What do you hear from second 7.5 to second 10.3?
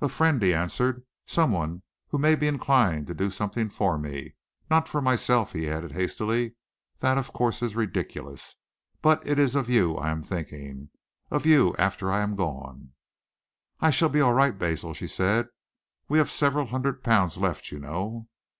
is ridiculous but it is of you I am